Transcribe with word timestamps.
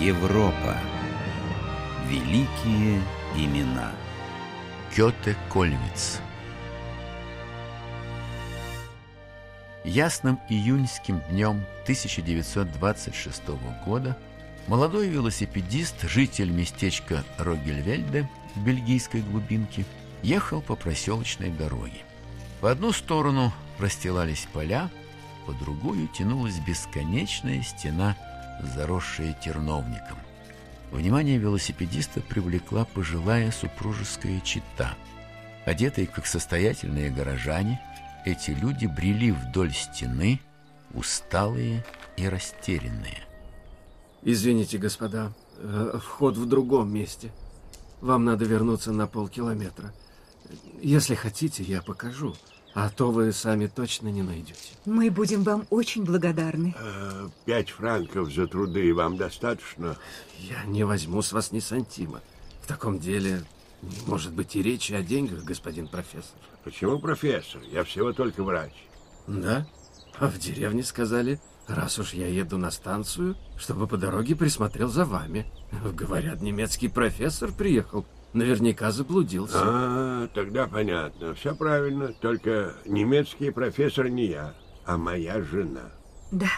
Европа. 0.00 0.76
Великие 2.06 3.00
имена. 3.34 3.92
Кёте 4.94 5.34
Кольвиц. 5.50 6.20
Ясным 9.84 10.38
июньским 10.50 11.22
днем 11.30 11.64
1926 11.84 13.42
года 13.86 14.18
молодой 14.66 15.08
велосипедист, 15.08 16.02
житель 16.02 16.50
местечка 16.50 17.24
Рогельвельде 17.38 18.28
в 18.54 18.62
бельгийской 18.62 19.22
глубинке, 19.22 19.86
ехал 20.22 20.60
по 20.60 20.76
проселочной 20.76 21.48
дороге. 21.48 22.02
В 22.60 22.66
одну 22.66 22.92
сторону 22.92 23.50
расстилались 23.78 24.46
поля, 24.52 24.90
по 25.46 25.54
другую 25.54 26.08
тянулась 26.08 26.58
бесконечная 26.58 27.62
стена, 27.62 28.14
заросшая 28.62 29.32
терновником. 29.34 30.18
Внимание 30.90 31.38
велосипедиста 31.38 32.20
привлекла 32.20 32.84
пожилая 32.84 33.50
супружеская 33.50 34.40
чита. 34.40 34.94
Одетые, 35.64 36.06
как 36.06 36.26
состоятельные 36.26 37.10
горожане, 37.10 37.80
эти 38.24 38.50
люди 38.50 38.86
брели 38.86 39.32
вдоль 39.32 39.72
стены, 39.72 40.40
усталые 40.94 41.84
и 42.16 42.28
растерянные. 42.28 43.24
Извините, 44.22 44.78
господа, 44.78 45.32
э, 45.58 45.98
вход 46.02 46.36
в 46.36 46.46
другом 46.46 46.92
месте. 46.92 47.30
Вам 48.00 48.24
надо 48.24 48.44
вернуться 48.44 48.92
на 48.92 49.06
полкилометра. 49.06 49.92
Если 50.80 51.14
хотите, 51.14 51.62
я 51.62 51.82
покажу. 51.82 52.34
А 52.74 52.90
то 52.90 53.10
вы 53.10 53.32
сами 53.32 53.68
точно 53.68 54.08
не 54.08 54.22
найдете. 54.22 54.74
Мы 54.84 55.10
будем 55.10 55.42
вам 55.44 55.66
очень 55.70 56.04
благодарны. 56.04 56.74
Э, 56.78 57.28
Пять 57.46 57.70
франков 57.70 58.30
за 58.30 58.46
труды 58.46 58.92
вам 58.94 59.16
достаточно? 59.16 59.96
Я 60.38 60.62
не 60.64 60.84
возьму 60.84 61.22
с 61.22 61.32
вас 61.32 61.52
ни 61.52 61.60
сантима. 61.60 62.20
В 62.62 62.66
таком 62.66 62.98
деле 62.98 63.44
не 63.80 63.96
может 64.06 64.32
быть 64.34 64.54
и 64.56 64.62
речи 64.62 64.92
о 64.92 65.02
деньгах, 65.02 65.42
господин 65.44 65.88
профессор. 65.88 66.38
Почему 66.64 66.98
профессор? 66.98 67.62
Я 67.72 67.82
всего 67.84 68.12
только 68.12 68.44
врач. 68.44 68.72
Да? 69.26 69.66
А 70.18 70.28
в 70.28 70.38
деревне 70.38 70.82
сказали, 70.82 71.40
раз 71.68 71.98
уж 71.98 72.12
я 72.12 72.26
еду 72.26 72.58
на 72.58 72.70
станцию, 72.70 73.36
чтобы 73.56 73.86
по 73.86 73.96
дороге 73.96 74.36
присмотрел 74.36 74.88
за 74.88 75.06
вами. 75.06 75.46
Говорят, 75.94 76.42
немецкий 76.42 76.88
профессор 76.88 77.52
приехал. 77.52 78.04
Наверняка 78.36 78.90
заблудился. 78.90 79.56
А, 79.58 80.28
тогда 80.28 80.66
понятно. 80.66 81.34
Все 81.34 81.56
правильно. 81.56 82.08
Только 82.12 82.74
немецкий 82.84 83.50
профессор 83.50 84.10
не 84.10 84.26
я, 84.26 84.54
а 84.84 84.98
моя 84.98 85.40
жена. 85.40 85.90
Да. 86.30 86.50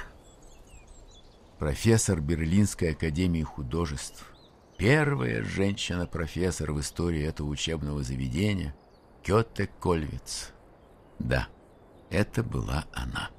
Профессор 1.60 2.20
Берлинской 2.20 2.90
академии 2.90 3.44
художеств. 3.44 4.26
Первая 4.76 5.44
женщина-профессор 5.44 6.72
в 6.72 6.80
истории 6.80 7.22
этого 7.22 7.46
учебного 7.46 8.02
заведения 8.02 8.74
Кёте 9.22 9.70
Кольвиц. 9.80 10.50
Да, 11.20 11.46
это 12.10 12.42
была 12.42 12.86
она. 12.92 13.30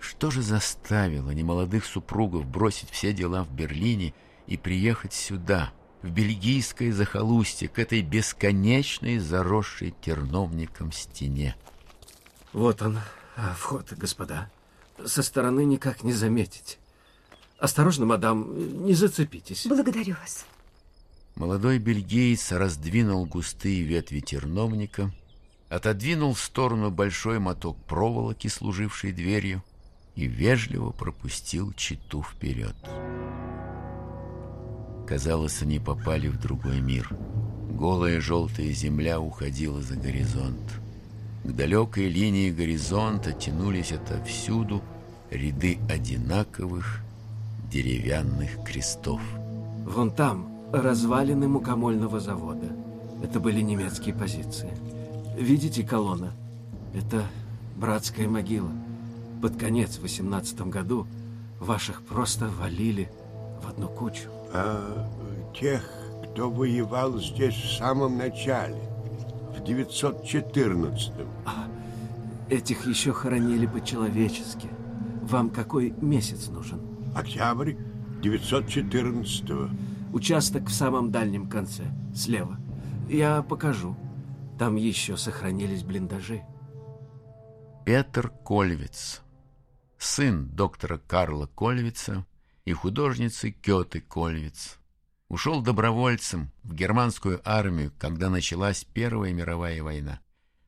Что 0.00 0.32
же 0.32 0.42
заставило 0.42 1.30
немолодых 1.30 1.84
супругов 1.84 2.46
бросить 2.46 2.90
все 2.90 3.12
дела 3.12 3.44
в 3.44 3.52
Берлине 3.52 4.12
и 4.48 4.56
приехать 4.56 5.12
сюда, 5.12 5.72
в 6.02 6.10
бельгийское 6.10 6.92
захолустье, 6.92 7.68
к 7.68 7.78
этой 7.78 8.02
бесконечной, 8.02 9.18
заросшей 9.18 9.94
терновником 10.00 10.92
стене? 10.92 11.56
Вот 12.52 12.82
он, 12.82 12.98
а, 13.36 13.54
вход, 13.54 13.92
господа. 13.92 14.50
Со 15.04 15.22
стороны 15.22 15.64
никак 15.64 16.04
не 16.04 16.12
заметить. 16.12 16.78
Осторожно, 17.58 18.06
мадам, 18.06 18.84
не 18.86 18.94
зацепитесь. 18.94 19.66
Благодарю 19.66 20.14
вас. 20.20 20.46
Молодой 21.36 21.78
бельгиец 21.78 22.52
раздвинул 22.52 23.26
густые 23.26 23.82
ветви 23.82 24.20
терновника, 24.20 25.12
отодвинул 25.68 26.32
в 26.32 26.40
сторону 26.40 26.90
большой 26.90 27.38
моток 27.38 27.76
проволоки, 27.84 28.48
служивший 28.48 29.12
дверью, 29.12 29.62
и 30.14 30.26
вежливо 30.26 30.92
пропустил 30.92 31.74
читу 31.74 32.22
вперед. 32.22 32.74
Казалось, 35.06 35.62
они 35.62 35.78
попали 35.78 36.26
в 36.26 36.40
другой 36.40 36.80
мир. 36.80 37.08
Голая 37.70 38.20
желтая 38.20 38.72
земля 38.72 39.20
уходила 39.20 39.80
за 39.80 39.94
горизонт. 39.94 40.80
К 41.44 41.52
далекой 41.52 42.08
линии 42.08 42.50
горизонта 42.50 43.32
тянулись 43.32 43.92
отовсюду 43.92 44.82
ряды 45.30 45.78
одинаковых 45.88 47.02
деревянных 47.70 48.64
крестов. 48.64 49.20
Вон 49.84 50.10
там 50.10 50.48
развалины 50.72 51.46
мукомольного 51.46 52.18
завода. 52.18 52.66
Это 53.22 53.38
были 53.38 53.60
немецкие 53.60 54.12
позиции. 54.12 54.70
Видите 55.38 55.84
колонна? 55.84 56.32
Это 56.94 57.24
братская 57.76 58.26
могила. 58.26 58.72
Под 59.40 59.56
конец 59.56 59.98
в 59.98 60.02
18 60.02 60.62
году 60.62 61.06
ваших 61.60 62.02
просто 62.02 62.48
валили 62.48 63.08
в 63.62 63.68
одну 63.68 63.86
кучу. 63.88 64.35
А 64.52 65.06
тех, 65.58 65.82
кто 66.24 66.50
воевал 66.50 67.18
здесь 67.18 67.54
в 67.54 67.76
самом 67.76 68.18
начале, 68.18 68.80
в 69.56 69.62
914-м. 69.62 71.28
А, 71.44 71.68
этих 72.48 72.86
еще 72.86 73.12
хоронили 73.12 73.66
по-человечески. 73.66 74.68
Вам 75.22 75.50
какой 75.50 75.90
месяц 76.00 76.48
нужен? 76.48 76.80
Октябрь 77.14 77.74
914-го. 78.22 79.70
Участок 80.12 80.68
в 80.68 80.72
самом 80.72 81.10
дальнем 81.10 81.48
конце, 81.48 81.84
слева. 82.14 82.58
Я 83.08 83.42
покажу. 83.42 83.96
Там 84.58 84.76
еще 84.76 85.16
сохранились 85.16 85.82
блиндажи. 85.82 86.42
Петр 87.84 88.30
Кольвиц, 88.44 89.22
сын 89.98 90.48
доктора 90.48 90.98
Карла 91.06 91.46
Кольвица 91.46 92.24
и 92.66 92.72
художницы 92.72 93.52
Кёты 93.52 94.00
Кольвиц, 94.00 94.78
ушел 95.28 95.62
добровольцем 95.62 96.50
в 96.64 96.74
германскую 96.74 97.40
армию, 97.44 97.92
когда 97.98 98.28
началась 98.28 98.84
Первая 98.84 99.32
мировая 99.32 99.82
война. 99.82 100.20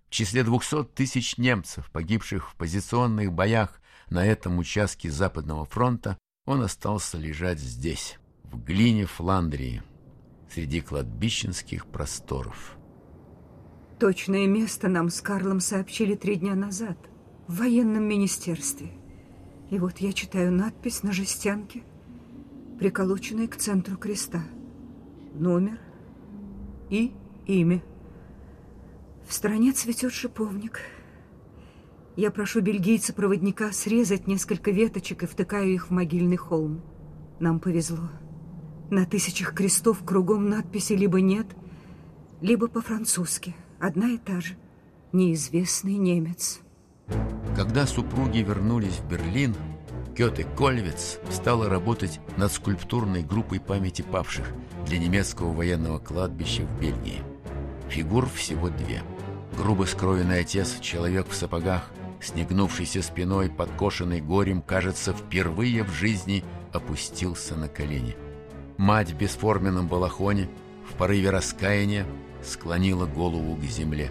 В 0.07 0.11
числе 0.11 0.43
200 0.43 0.85
тысяч 0.95 1.37
немцев, 1.37 1.91
погибших 1.91 2.51
в 2.51 2.55
позиционных 2.55 3.33
боях 3.33 3.83
на 4.09 4.25
этом 4.25 4.59
участке 4.59 5.11
Западного 5.11 5.67
фронта, 5.67 6.17
он 6.47 6.63
остался 6.63 7.19
лежать 7.19 7.59
здесь, 7.59 8.17
в 8.45 8.65
глине 8.65 9.05
Фландрии, 9.05 9.83
среди 10.51 10.81
кладбищенских 10.81 11.87
просторов. 11.87 12.79
Точное 13.99 14.47
место 14.47 14.89
нам 14.89 15.11
с 15.11 15.21
Карлом 15.21 15.61
сообщили 15.61 16.15
три 16.15 16.37
дня 16.37 16.55
назад 16.55 16.97
в 17.49 17.57
военном 17.57 18.05
министерстве. 18.05 18.93
И 19.71 19.79
вот 19.79 19.99
я 19.99 20.13
читаю 20.13 20.53
надпись 20.53 21.03
на 21.03 21.13
жестянке, 21.13 21.83
приколоченной 22.79 23.49
к 23.49 23.57
центру 23.57 23.97
креста. 23.97 24.43
Номер 25.35 25.79
и 26.91 27.13
имя. 27.47 27.83
В 29.27 29.35
стороне 29.35 29.73
цветет 29.73 30.13
шиповник. 30.13 30.81
Я 32.17 32.31
прошу 32.31 32.61
бельгийца-проводника 32.61 33.73
срезать 33.73 34.27
несколько 34.27 34.71
веточек 34.71 35.23
и 35.23 35.27
втыкаю 35.27 35.73
их 35.73 35.89
в 35.89 35.91
могильный 35.91 36.37
холм. 36.37 36.81
Нам 37.39 37.61
повезло. 37.61 38.09
На 38.91 39.05
тысячах 39.05 39.55
крестов 39.55 40.05
кругом 40.05 40.49
надписи 40.49 40.95
либо 40.95 41.21
нет, 41.21 41.47
либо 42.41 42.69
по-французски. 42.69 43.55
Одна 43.79 44.09
и 44.09 44.19
та 44.19 44.41
же. 44.41 44.57
Неизвестный 45.13 45.95
немец. 45.95 46.61
Когда 47.55 47.87
супруги 47.87 48.39
вернулись 48.39 48.99
в 48.99 49.09
Берлин, 49.09 49.55
Кёте 50.19 50.45
Кольвиц 50.57 51.21
стала 51.31 51.69
работать 51.69 52.19
над 52.37 52.51
скульптурной 52.51 53.23
группой 53.23 53.61
памяти 53.61 54.03
павших 54.03 54.49
для 54.85 54.99
немецкого 54.99 55.53
военного 55.53 56.01
кладбища 56.01 56.63
в 56.63 56.81
Бельгии. 56.81 57.23
Фигур 57.89 58.29
всего 58.29 58.69
две. 58.69 59.05
Грубо 59.57 59.85
скроенный 59.85 60.41
отец, 60.41 60.81
человек 60.81 61.29
в 61.29 61.37
сапогах, 61.37 61.89
снегнувшийся 62.21 63.01
спиной, 63.01 63.49
подкошенный 63.49 64.21
горем, 64.21 64.61
кажется, 64.61 65.13
впервые 65.13 65.85
в 65.85 65.93
жизни 65.93 66.43
опустился 66.73 67.55
на 67.55 67.69
колени. 67.69 68.17
Мать 68.77 69.13
в 69.13 69.17
бесформенном 69.17 69.87
балахоне, 69.87 70.51
в 70.91 70.95
порыве 70.95 71.31
раскаяния, 71.31 72.05
склонила 72.43 73.07
голову 73.07 73.55
к 73.55 73.63
земле. 73.63 74.11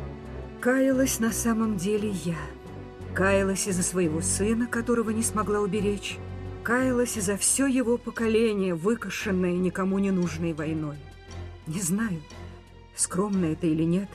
Каялась 0.61 1.19
на 1.19 1.33
самом 1.33 1.75
деле 1.75 2.11
я. 2.23 2.37
Каялась 3.13 3.67
из-за 3.67 3.83
своего 3.83 4.21
сына, 4.21 4.67
которого 4.67 5.09
не 5.09 5.23
смогла 5.23 5.59
уберечь. 5.59 6.17
Каялась 6.63 7.17
из-за 7.17 7.37
все 7.37 7.65
его 7.67 7.97
поколение, 7.97 8.75
выкошенное 8.75 9.53
никому 9.53 9.99
не 9.99 10.11
нужной 10.11 10.53
войной. 10.53 10.97
Не 11.65 11.81
знаю, 11.81 12.21
скромно 12.95 13.45
это 13.45 13.67
или 13.67 13.83
нет. 13.83 14.09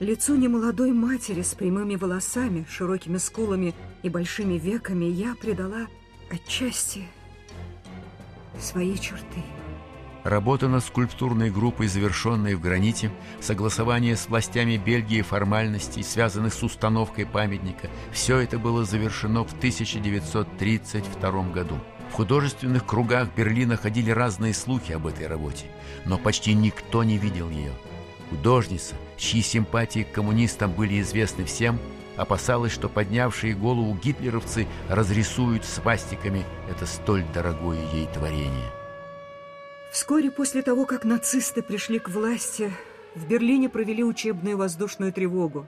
Лицу 0.00 0.34
немолодой 0.34 0.92
матери 0.92 1.42
с 1.42 1.54
прямыми 1.54 1.94
волосами, 1.94 2.66
широкими 2.68 3.18
скулами 3.18 3.74
и 4.02 4.08
большими 4.08 4.54
веками 4.54 5.04
я 5.04 5.34
придала 5.34 5.86
отчасти 6.30 7.04
свои 8.58 8.98
черты. 8.98 9.42
Работа 10.24 10.68
над 10.68 10.84
скульптурной 10.84 11.50
группой, 11.50 11.88
завершенной 11.88 12.54
в 12.54 12.60
граните, 12.60 13.10
согласование 13.40 14.16
с 14.16 14.28
властями 14.28 14.76
Бельгии 14.76 15.20
формальностей, 15.20 16.04
связанных 16.04 16.54
с 16.54 16.62
установкой 16.62 17.26
памятника, 17.26 17.90
все 18.12 18.38
это 18.38 18.58
было 18.58 18.84
завершено 18.84 19.44
в 19.44 19.52
1932 19.52 21.42
году. 21.50 21.76
В 22.10 22.14
художественных 22.14 22.86
кругах 22.86 23.30
Берлина 23.34 23.76
ходили 23.76 24.10
разные 24.10 24.54
слухи 24.54 24.92
об 24.92 25.08
этой 25.08 25.26
работе, 25.26 25.66
но 26.04 26.18
почти 26.18 26.54
никто 26.54 27.02
не 27.02 27.18
видел 27.18 27.50
ее. 27.50 27.72
Художница, 28.30 28.94
чьи 29.16 29.42
симпатии 29.42 30.04
к 30.04 30.12
коммунистам 30.12 30.70
были 30.72 31.00
известны 31.00 31.44
всем, 31.46 31.80
опасалась, 32.16 32.72
что 32.72 32.88
поднявшие 32.88 33.54
голову 33.54 33.94
гитлеровцы 33.94 34.68
разрисуют 34.88 35.64
свастиками 35.64 36.44
это 36.70 36.86
столь 36.86 37.24
дорогое 37.34 37.80
ей 37.92 38.06
творение. 38.06 38.81
Вскоре 39.92 40.30
после 40.30 40.62
того, 40.62 40.86
как 40.86 41.04
нацисты 41.04 41.62
пришли 41.62 41.98
к 41.98 42.08
власти, 42.08 42.72
в 43.14 43.26
Берлине 43.26 43.68
провели 43.68 44.02
учебную 44.02 44.56
воздушную 44.56 45.12
тревогу. 45.12 45.66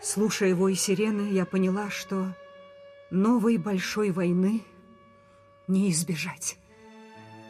Слушая 0.00 0.50
его 0.50 0.68
и 0.68 0.76
сирены, 0.76 1.32
я 1.32 1.44
поняла, 1.44 1.90
что 1.90 2.32
новой 3.10 3.56
большой 3.56 4.12
войны 4.12 4.62
не 5.66 5.90
избежать. 5.90 6.56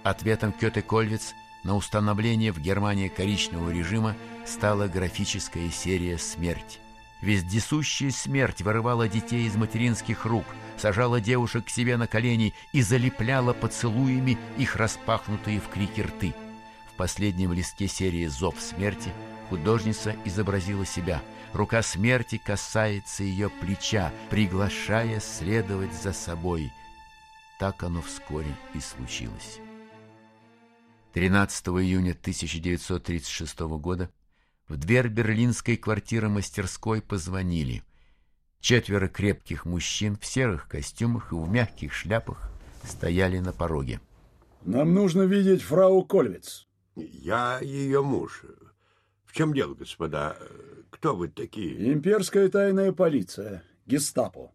Ответом 0.03 0.53
Кёте 0.53 0.81
Кольвиц 0.81 1.35
на 1.63 1.77
установление 1.77 2.53
в 2.53 2.59
Германии 2.59 3.09
коричневого 3.09 3.69
режима 3.69 4.17
стала 4.47 4.89
графическая 4.89 5.69
серия 5.69 6.17
«Смерть». 6.17 6.81
Вездесущая 7.21 8.11
смерть 8.11 8.63
вырывала 8.63 9.09
детей 9.09 9.47
из 9.47 9.55
материнских 9.55 10.25
рук, 10.25 10.47
сажала 10.79 11.21
девушек 11.21 11.67
к 11.67 11.71
себе 11.71 11.97
на 11.97 12.07
колени 12.07 12.55
и 12.73 12.81
залепляла 12.81 13.53
поцелуями 13.53 14.39
их 14.57 14.77
распахнутые 14.77 15.61
в 15.61 15.69
крики 15.69 16.01
рты. 16.01 16.35
В 16.93 16.97
последнем 16.97 17.53
листке 17.53 17.89
серии 17.89 18.27
«Зов 18.27 18.61
смерти» 18.61 19.13
художница 19.51 20.17
изобразила 20.25 20.87
себя. 20.87 21.23
Рука 21.53 21.83
смерти 21.83 22.41
касается 22.43 23.25
ее 23.25 23.51
плеча, 23.51 24.13
приглашая 24.31 25.21
следовать 25.21 25.93
за 25.93 26.13
собой. 26.13 26.73
Так 27.59 27.83
оно 27.83 28.01
вскоре 28.01 28.55
и 28.75 28.81
случилось. 28.81 29.59
13 31.13 31.67
июня 31.67 32.13
1936 32.13 33.61
года 33.61 34.11
в 34.71 34.77
дверь 34.77 35.09
берлинской 35.09 35.77
квартиры-мастерской 35.77 37.03
позвонили. 37.03 37.83
Четверо 38.61 39.09
крепких 39.09 39.65
мужчин 39.65 40.17
в 40.17 40.25
серых 40.25 40.69
костюмах 40.69 41.33
и 41.33 41.35
в 41.35 41.51
мягких 41.51 41.93
шляпах 41.93 42.53
стояли 42.85 43.41
на 43.41 43.53
пороге. 43.53 44.01
Нам 44.65 44.95
нужно 44.95 45.23
видеть 45.23 45.63
фрау 45.63 46.05
Кольвиц. 46.05 46.69
Я 46.95 47.59
ее 47.61 48.03
муж. 48.03 48.45
В 49.25 49.33
чем 49.33 49.53
дело, 49.55 49.75
господа? 49.75 50.37
Кто 50.91 51.17
вы 51.17 51.29
такие? 51.29 51.93
Имперская 51.93 52.49
тайная 52.49 52.93
полиция, 52.93 53.65
гестапо. 53.87 54.53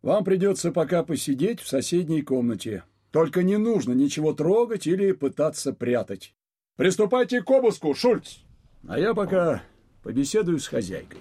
Вам 0.00 0.22
придется 0.22 0.70
пока 0.70 1.02
посидеть 1.02 1.60
в 1.60 1.66
соседней 1.66 2.22
комнате. 2.22 2.84
Только 3.10 3.42
не 3.42 3.56
нужно 3.56 3.94
ничего 3.94 4.32
трогать 4.32 4.86
или 4.86 5.10
пытаться 5.10 5.72
прятать. 5.72 6.36
Приступайте 6.76 7.42
к 7.42 7.50
обыску, 7.50 7.94
Шульц! 7.94 8.45
А 8.88 8.98
я 8.98 9.14
пока 9.14 9.62
побеседую 10.02 10.60
с 10.60 10.68
хозяйкой. 10.68 11.20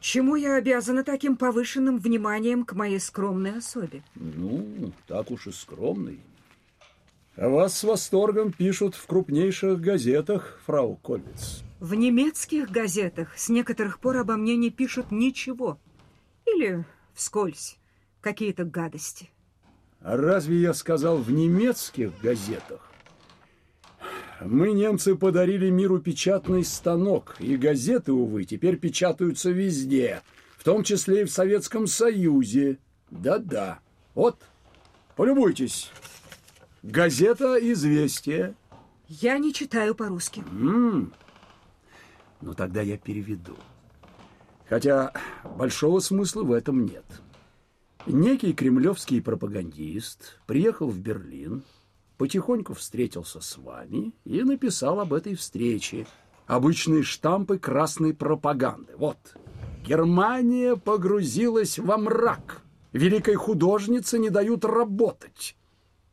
Чему 0.00 0.36
я 0.36 0.56
обязана 0.56 1.02
таким 1.02 1.36
повышенным 1.36 1.98
вниманием 1.98 2.64
к 2.64 2.74
моей 2.74 3.00
скромной 3.00 3.58
особе? 3.58 4.02
Ну, 4.14 4.92
так 5.06 5.30
уж 5.30 5.46
и 5.46 5.52
скромный. 5.52 6.20
А 7.36 7.48
вас 7.48 7.78
с 7.78 7.84
восторгом 7.84 8.52
пишут 8.52 8.94
в 8.94 9.06
крупнейших 9.06 9.80
газетах, 9.80 10.60
фрау 10.66 10.96
Кольвиц. 10.96 11.64
В 11.80 11.94
немецких 11.94 12.70
газетах 12.70 13.36
с 13.36 13.48
некоторых 13.48 13.98
пор 13.98 14.18
обо 14.18 14.36
мне 14.36 14.56
не 14.56 14.70
пишут 14.70 15.10
ничего. 15.10 15.78
Или 16.46 16.84
вскользь 17.14 17.78
какие-то 18.20 18.64
гадости. 18.64 19.30
А 20.00 20.18
разве 20.18 20.60
я 20.60 20.74
сказал 20.74 21.16
в 21.16 21.30
немецких 21.30 22.12
газетах? 22.20 22.93
Мы, 24.40 24.72
немцы, 24.72 25.16
подарили 25.16 25.70
миру 25.70 26.00
печатный 26.00 26.64
станок, 26.64 27.36
и 27.38 27.56
газеты, 27.56 28.12
увы, 28.12 28.44
теперь 28.44 28.76
печатаются 28.76 29.50
везде, 29.50 30.22
в 30.56 30.64
том 30.64 30.82
числе 30.82 31.22
и 31.22 31.24
в 31.24 31.30
Советском 31.30 31.86
Союзе. 31.86 32.78
Да-да. 33.10 33.80
Вот, 34.14 34.42
полюбуйтесь. 35.16 35.90
Газета 36.82 37.56
«Известия». 37.72 38.54
Я 39.08 39.38
не 39.38 39.52
читаю 39.52 39.94
по-русски. 39.94 40.44
Ну, 40.50 41.10
тогда 42.56 42.82
я 42.82 42.98
переведу. 42.98 43.56
Хотя 44.68 45.12
большого 45.56 46.00
смысла 46.00 46.42
в 46.42 46.52
этом 46.52 46.84
нет. 46.84 47.04
Некий 48.06 48.52
кремлевский 48.52 49.22
пропагандист 49.22 50.40
приехал 50.46 50.88
в 50.88 50.98
Берлин, 50.98 51.62
потихоньку 52.18 52.74
встретился 52.74 53.40
с 53.40 53.56
вами 53.58 54.12
и 54.24 54.42
написал 54.42 55.00
об 55.00 55.12
этой 55.12 55.34
встрече. 55.34 56.06
Обычные 56.46 57.02
штампы 57.02 57.58
красной 57.58 58.14
пропаганды. 58.14 58.94
Вот. 58.96 59.18
Германия 59.86 60.76
погрузилась 60.76 61.78
во 61.78 61.96
мрак. 61.96 62.62
Великой 62.92 63.34
художнице 63.34 64.18
не 64.18 64.30
дают 64.30 64.64
работать. 64.64 65.56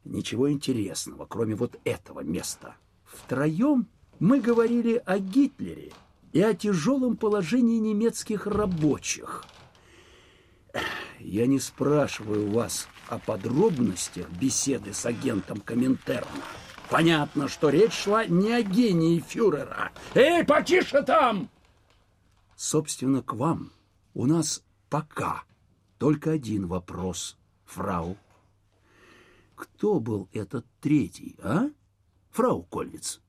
Ничего 0.03 0.51
интересного, 0.51 1.25
кроме 1.25 1.55
вот 1.55 1.79
этого 1.83 2.21
места. 2.21 2.75
Втроем 3.05 3.87
мы 4.19 4.39
говорили 4.39 5.01
о 5.05 5.19
Гитлере 5.19 5.91
и 6.33 6.41
о 6.41 6.53
тяжелом 6.53 7.17
положении 7.17 7.77
немецких 7.77 8.47
рабочих. 8.47 9.45
Я 11.19 11.45
не 11.45 11.59
спрашиваю 11.59 12.49
вас 12.51 12.87
о 13.11 13.19
подробностях 13.19 14.29
беседы 14.29 14.93
с 14.93 15.05
агентом 15.05 15.59
Коминтерна. 15.59 16.29
Понятно, 16.89 17.49
что 17.49 17.69
речь 17.69 17.93
шла 17.93 18.25
не 18.25 18.53
о 18.53 18.61
гении 18.61 19.19
фюрера. 19.19 19.91
Эй, 20.13 20.45
потише 20.45 21.03
там! 21.03 21.49
Собственно, 22.55 23.21
к 23.21 23.33
вам 23.33 23.73
у 24.13 24.25
нас 24.25 24.63
пока 24.89 25.43
только 25.97 26.31
один 26.31 26.67
вопрос, 26.67 27.37
фрау. 27.65 28.17
Кто 29.55 29.99
был 29.99 30.29
этот 30.31 30.65
третий, 30.79 31.35
а? 31.43 31.69
Фрау 32.31 32.63
Кольвиц. 32.63 33.19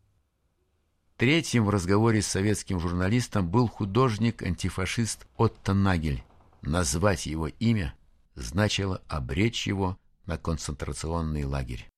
Третьим 1.16 1.64
в 1.64 1.70
разговоре 1.70 2.22
с 2.22 2.28
советским 2.28 2.78
журналистом 2.78 3.48
был 3.48 3.66
художник-антифашист 3.66 5.26
Отто 5.36 5.74
Нагель. 5.74 6.22
Назвать 6.62 7.26
его 7.26 7.48
имя 7.48 7.94
значило 8.34 9.02
обречь 9.08 9.66
его 9.66 9.98
на 10.26 10.38
концентрационный 10.38 11.44
лагерь. 11.44 11.88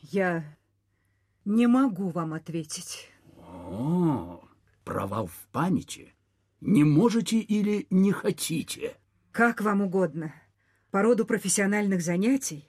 Я 0.00 0.44
не 1.44 1.66
могу 1.66 2.10
вам 2.10 2.34
ответить. 2.34 3.10
О, 3.38 4.42
провал 4.84 5.26
в 5.26 5.48
памяти. 5.52 6.14
Не 6.60 6.84
можете 6.84 7.38
или 7.38 7.86
не 7.90 8.12
хотите? 8.12 8.96
Как 9.32 9.60
вам 9.60 9.82
угодно. 9.82 10.34
По 10.90 11.02
роду 11.02 11.26
профессиональных 11.26 12.02
занятий 12.02 12.68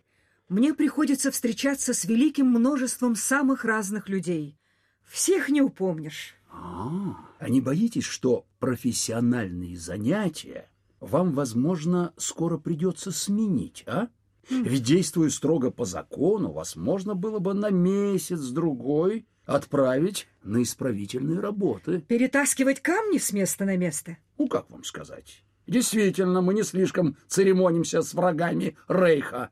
мне 0.49 0.73
приходится 0.73 1.31
встречаться 1.31 1.93
с 1.93 2.05
великим 2.05 2.47
множеством 2.47 3.15
самых 3.15 3.65
разных 3.65 4.09
людей. 4.09 4.59
Всех 5.05 5.49
не 5.49 5.61
упомнишь. 5.61 6.35
А, 6.51 7.15
а 7.39 7.49
не 7.49 7.61
боитесь, 7.61 8.05
что 8.05 8.45
профессиональные 8.59 9.77
занятия 9.77 10.69
вам, 10.99 11.33
возможно, 11.33 12.13
скоро 12.17 12.57
придется 12.57 13.11
сменить, 13.11 13.83
а? 13.87 14.07
Ведь, 14.49 14.83
действуя 14.83 15.29
строго 15.29 15.71
по 15.71 15.85
закону, 15.85 16.51
вас 16.51 16.75
можно 16.75 17.15
было 17.15 17.39
бы 17.39 17.53
на 17.53 17.69
месяц-другой 17.69 19.27
отправить 19.45 20.27
на 20.43 20.63
исправительные 20.63 21.39
работы. 21.39 22.01
Перетаскивать 22.01 22.81
камни 22.81 23.17
с 23.17 23.33
места 23.33 23.65
на 23.65 23.75
место? 23.75 24.17
Ну, 24.37 24.47
как 24.47 24.69
вам 24.69 24.83
сказать? 24.83 25.43
Действительно, 25.67 26.41
мы 26.41 26.53
не 26.53 26.63
слишком 26.63 27.17
церемонимся 27.27 28.01
с 28.01 28.13
врагами 28.13 28.77
Рейха. 28.87 29.49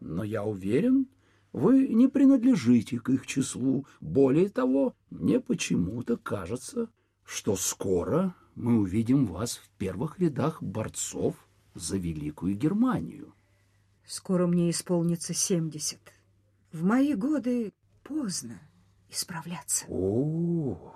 Но 0.00 0.24
я 0.24 0.42
уверен, 0.42 1.06
вы 1.52 1.86
не 1.88 2.08
принадлежите 2.08 2.98
к 2.98 3.10
их 3.10 3.26
числу. 3.26 3.86
Более 4.00 4.48
того, 4.48 4.94
мне 5.10 5.38
почему-то 5.40 6.16
кажется, 6.16 6.88
что 7.24 7.54
скоро 7.54 8.34
мы 8.54 8.78
увидим 8.78 9.26
вас 9.26 9.56
в 9.56 9.68
первых 9.78 10.18
рядах 10.18 10.62
борцов 10.62 11.34
за 11.74 11.96
Великую 11.96 12.56
Германию. 12.56 13.34
Скоро 14.06 14.46
мне 14.46 14.70
исполнится 14.70 15.34
семьдесят. 15.34 16.12
В 16.72 16.84
мои 16.84 17.14
годы 17.14 17.72
поздно 18.02 18.60
исправляться. 19.08 19.86
О, 19.88 20.94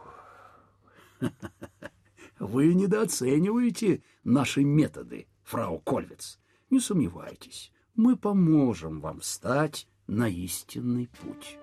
вы 2.39 2.75
недооцениваете 2.75 4.03
наши 4.25 4.63
методы, 4.63 5.27
фрау 5.43 5.79
Кольвиц. 5.81 6.39
Не 6.71 6.81
сомневайтесь, 6.81 7.73
мы 7.95 8.17
поможем 8.17 9.01
вам 9.01 9.21
встать 9.21 9.89
на 10.07 10.29
истинный 10.29 11.09
путь. 11.23 11.59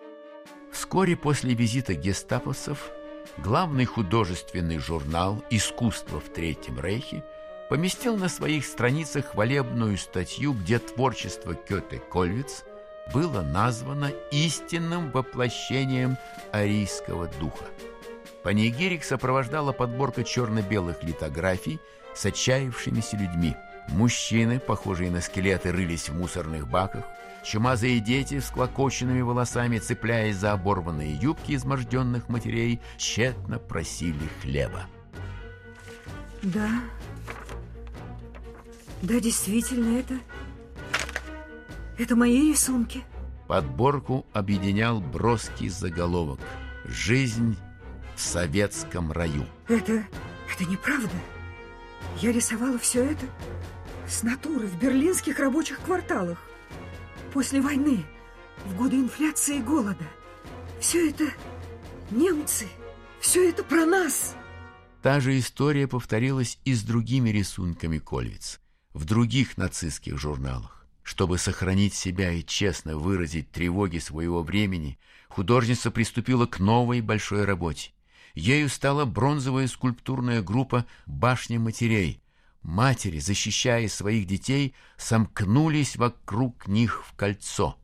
Вскоре 0.72 1.16
после 1.16 1.54
визита 1.54 1.94
гестаповцев 1.94 2.92
главный 3.38 3.86
художественный 3.86 4.78
журнал 4.78 5.44
«Искусство 5.50 6.20
в 6.20 6.30
Третьем 6.30 6.80
Рейхе» 6.80 7.24
поместил 7.70 8.16
на 8.18 8.30
своих 8.30 8.66
страницах 8.66 9.32
хвалебную 9.32 9.98
статью, 9.98 10.54
где 10.54 10.80
творчество 10.80 11.56
Кёте 11.56 12.00
Кольвиц 12.00 12.64
было 13.14 13.42
названо 13.42 14.12
истинным 14.32 15.12
воплощением 15.12 16.18
арийского 16.52 17.28
духа. 17.40 17.66
Панигирик 18.44 19.04
сопровождала 19.04 19.72
подборка 19.72 20.24
черно-белых 20.24 21.04
литографий 21.04 21.80
с 22.14 22.26
отчаявшимися 22.26 23.18
людьми. 23.18 23.56
Мужчины, 23.90 24.60
похожие 24.60 25.12
на 25.12 25.22
скелеты, 25.22 25.72
рылись 25.72 26.10
в 26.10 26.16
мусорных 26.18 26.70
баках. 26.70 27.06
Чумазые 27.44 28.00
дети 28.00 28.40
с 28.40 28.50
клокоченными 28.50 29.22
волосами, 29.22 29.78
цепляясь 29.78 30.38
за 30.38 30.54
оборванные 30.54 31.14
юбки 31.14 31.54
изможденных 31.56 32.28
матерей, 32.28 32.82
тщетно 32.98 33.60
просили 33.60 34.28
хлеба. 34.42 34.88
Да, 36.42 36.70
да, 39.02 39.20
действительно, 39.20 40.00
это... 40.00 40.16
Это 41.98 42.16
мои 42.16 42.52
рисунки. 42.52 43.04
Подборку 43.48 44.26
объединял 44.34 45.00
броский 45.00 45.70
заголовок 45.70 46.40
«Жизнь 46.86 47.56
в 48.16 48.22
советском 48.22 49.12
раю». 49.12 49.46
Это... 49.68 50.04
это 50.52 50.66
неправда. 50.66 51.12
Я 52.22 52.32
рисовала 52.32 52.78
все 52.78 53.04
это 53.04 53.26
с 54.08 54.24
натуры 54.24 54.68
в 54.68 54.80
берлинских 54.80 55.40
рабочих 55.40 55.80
кварталах. 55.82 56.38
После 57.34 57.62
войны, 57.62 58.06
в 58.66 58.76
годы 58.76 58.98
инфляции 58.98 59.58
и 59.58 59.62
голода. 59.62 60.06
Все 60.80 61.10
это 61.10 61.26
немцы, 62.12 62.68
все 63.20 63.50
это 63.50 63.64
про 63.64 63.86
нас. 63.86 64.36
Та 65.02 65.20
же 65.20 65.38
история 65.38 65.88
повторилась 65.88 66.60
и 66.66 66.74
с 66.74 66.84
другими 66.84 67.30
рисунками 67.30 68.00
Кольвиц 68.00 68.60
в 68.94 69.04
других 69.04 69.58
нацистских 69.58 70.18
журналах. 70.18 70.88
Чтобы 71.04 71.38
сохранить 71.38 71.94
себя 71.94 72.32
и 72.32 72.44
честно 72.44 72.98
выразить 72.98 73.52
тревоги 73.52 74.00
своего 74.00 74.42
времени, 74.42 74.98
художница 75.28 75.92
приступила 75.92 76.46
к 76.48 76.60
новой 76.60 77.02
большой 77.02 77.44
работе. 77.44 77.92
Ею 78.36 78.68
стала 78.68 79.06
бронзовая 79.06 79.68
скульптурная 79.68 80.42
группа 80.42 80.86
«Башня 81.06 81.58
матерей». 81.58 82.22
Матери, 82.62 83.20
защищая 83.20 83.88
своих 83.88 84.28
детей, 84.28 84.76
сомкнулись 84.98 85.96
вокруг 85.96 86.68
них 86.68 87.06
в 87.06 87.16
кольцо. 87.16 87.78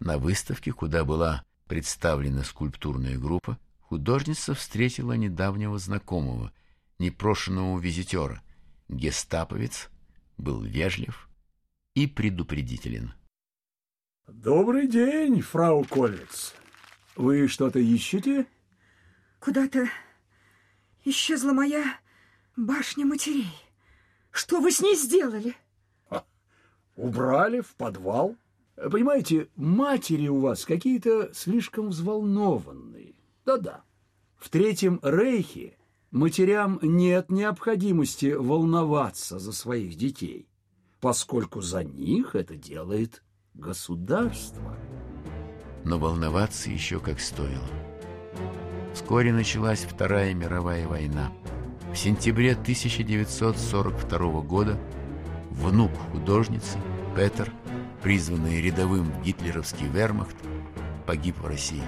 На 0.00 0.16
выставке, 0.16 0.72
куда 0.72 1.04
была 1.04 1.44
представлена 1.66 2.42
скульптурная 2.42 3.18
группа, 3.18 3.58
художница 3.80 4.54
встретила 4.54 5.12
недавнего 5.12 5.78
знакомого, 5.78 6.52
непрошенного 6.98 7.78
визитера, 7.78 8.42
гестаповец 8.88 9.90
был 10.38 10.62
вежлив 10.62 11.28
и 11.94 12.06
предупредителен. 12.06 13.12
Добрый 14.26 14.88
день, 14.88 15.42
фрау 15.42 15.84
Колец. 15.84 16.54
Вы 17.16 17.48
что-то 17.48 17.78
ищете? 17.78 18.46
Куда-то 19.40 19.88
исчезла 21.04 21.52
моя 21.52 21.84
башня 22.56 23.06
матерей. 23.06 23.52
Что 24.30 24.60
вы 24.60 24.72
с 24.72 24.80
ней 24.80 24.96
сделали? 24.96 25.54
убрали 26.96 27.60
в 27.60 27.74
подвал. 27.76 28.36
Понимаете, 28.76 29.48
матери 29.56 30.28
у 30.28 30.40
вас 30.40 30.64
какие-то 30.64 31.32
слишком 31.32 31.90
взволнованные. 31.90 33.14
Да-да. 33.44 33.84
В 34.36 34.48
Третьем 34.50 35.00
Рейхе 35.02 35.76
Матерям 36.10 36.78
нет 36.82 37.30
необходимости 37.30 38.32
волноваться 38.32 39.38
за 39.38 39.52
своих 39.52 39.96
детей, 39.96 40.48
поскольку 41.00 41.60
за 41.60 41.84
них 41.84 42.34
это 42.34 42.54
делает 42.54 43.22
государство. 43.54 44.76
Но 45.84 45.98
волноваться 45.98 46.70
еще 46.70 47.00
как 47.00 47.20
стоило. 47.20 47.95
Вскоре 49.06 49.32
началась 49.32 49.86
Вторая 49.88 50.34
мировая 50.34 50.88
война. 50.88 51.30
В 51.92 51.96
сентябре 51.96 52.54
1942 52.54 54.40
года 54.40 54.80
внук 55.48 55.92
художницы 56.10 56.76
Петер, 57.14 57.52
призванный 58.02 58.60
рядовым 58.60 59.04
в 59.04 59.22
гитлеровский 59.22 59.86
вермахт, 59.86 60.34
погиб 61.06 61.38
в 61.38 61.46
России. 61.46 61.84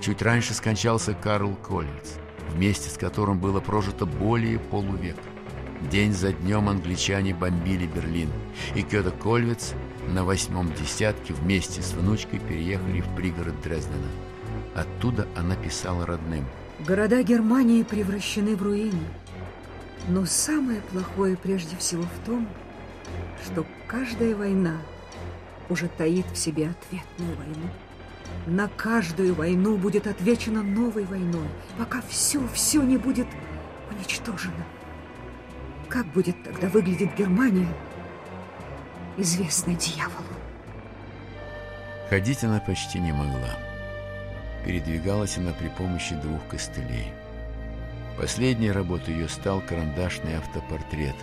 Чуть 0.00 0.22
раньше 0.22 0.54
скончался 0.54 1.14
Карл 1.14 1.56
Кольвиц 1.56 2.20
вместе 2.50 2.88
с 2.88 2.96
которым 2.96 3.40
было 3.40 3.58
прожито 3.58 4.06
более 4.06 4.60
полувека. 4.60 5.18
День 5.90 6.12
за 6.12 6.32
днем 6.32 6.68
англичане 6.68 7.34
бомбили 7.34 7.88
Берлин, 7.88 8.30
и 8.76 8.82
Кёта 8.82 9.10
Кольвиц 9.10 9.72
на 10.06 10.22
восьмом 10.22 10.72
десятке 10.72 11.34
вместе 11.34 11.82
с 11.82 11.94
внучкой 11.94 12.38
переехали 12.38 13.00
в 13.00 13.08
пригород 13.16 13.60
Дрездена. 13.60 14.06
Оттуда 14.74 15.28
она 15.36 15.56
писала 15.56 16.04
родным. 16.04 16.46
Города 16.80 17.22
Германии 17.22 17.82
превращены 17.82 18.56
в 18.56 18.62
руины. 18.62 19.06
Но 20.08 20.26
самое 20.26 20.80
плохое 20.80 21.36
прежде 21.36 21.76
всего 21.76 22.02
в 22.02 22.26
том, 22.26 22.48
что 23.44 23.64
каждая 23.86 24.34
война 24.34 24.76
уже 25.68 25.88
таит 25.88 26.26
в 26.32 26.36
себе 26.36 26.70
ответную 26.70 27.36
войну. 27.36 27.68
На 28.46 28.68
каждую 28.68 29.34
войну 29.34 29.76
будет 29.76 30.06
отвечено 30.06 30.62
новой 30.62 31.04
войной, 31.04 31.48
пока 31.78 32.02
все-все 32.08 32.82
не 32.82 32.98
будет 32.98 33.26
уничтожено. 33.90 34.64
Как 35.88 36.06
будет 36.06 36.42
тогда 36.42 36.68
выглядеть 36.68 37.16
Германия, 37.16 37.68
известно 39.16 39.74
дьяволу. 39.74 40.24
Ходить 42.10 42.44
она 42.44 42.60
почти 42.60 42.98
не 42.98 43.12
могла. 43.12 43.56
Передвигалась 44.64 45.36
она 45.36 45.52
при 45.52 45.68
помощи 45.68 46.14
двух 46.14 46.46
костылей. 46.48 47.12
Последней 48.18 48.70
работой 48.70 49.14
ее 49.14 49.28
стал 49.28 49.60
карандашный 49.60 50.36
автопортрет. 50.36 51.16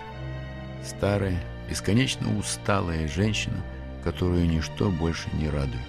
Старая, 0.83 1.39
бесконечно 1.69 2.37
усталая 2.37 3.07
женщина, 3.07 3.63
которую 4.03 4.47
ничто 4.47 4.89
больше 4.89 5.29
не 5.33 5.49
радует. 5.49 5.81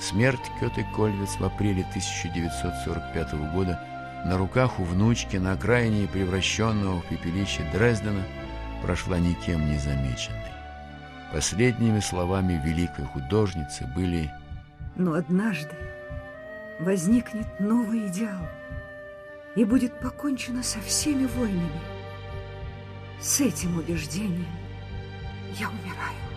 Смерть 0.00 0.40
Кёты 0.60 0.86
Кольвиц 0.94 1.36
в 1.38 1.44
апреле 1.44 1.84
1945 1.90 3.32
года 3.52 3.80
на 4.24 4.36
руках 4.36 4.78
у 4.78 4.84
внучки 4.84 5.36
на 5.36 5.52
окраине 5.52 6.06
превращенного 6.06 7.00
в 7.00 7.06
пепелище 7.06 7.62
Дрездена 7.72 8.22
прошла 8.82 9.18
никем 9.18 9.70
не 9.70 9.78
замеченной. 9.78 10.40
Последними 11.32 12.00
словами 12.00 12.60
великой 12.64 13.04
художницы 13.06 13.86
были 13.94 14.30
«Но 14.96 15.14
однажды 15.14 15.74
возникнет 16.80 17.46
новый 17.60 18.06
идеал, 18.08 18.48
и 19.54 19.64
будет 19.64 19.98
покончено 20.00 20.62
со 20.62 20.80
всеми 20.80 21.26
войнами. 21.26 21.80
С 23.20 23.40
этим 23.40 23.78
убеждением 23.78 24.46
я 25.58 25.68
умираю». 25.68 26.29